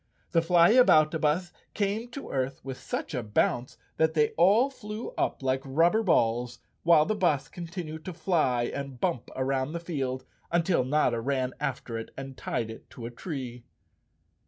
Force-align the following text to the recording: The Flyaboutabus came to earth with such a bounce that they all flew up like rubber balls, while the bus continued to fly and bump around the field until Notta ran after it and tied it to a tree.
The 0.31 0.41
Flyaboutabus 0.41 1.51
came 1.75 2.09
to 2.09 2.31
earth 2.31 2.59
with 2.65 2.79
such 2.79 3.13
a 3.13 3.21
bounce 3.21 3.77
that 3.97 4.15
they 4.15 4.29
all 4.29 4.71
flew 4.71 5.09
up 5.15 5.43
like 5.43 5.61
rubber 5.63 6.01
balls, 6.01 6.57
while 6.81 7.05
the 7.05 7.13
bus 7.13 7.47
continued 7.47 8.03
to 8.05 8.13
fly 8.13 8.63
and 8.63 8.99
bump 8.99 9.29
around 9.35 9.73
the 9.73 9.79
field 9.79 10.25
until 10.51 10.83
Notta 10.83 11.21
ran 11.21 11.53
after 11.59 11.99
it 11.99 12.09
and 12.17 12.35
tied 12.35 12.71
it 12.71 12.89
to 12.89 13.05
a 13.05 13.11
tree. 13.11 13.63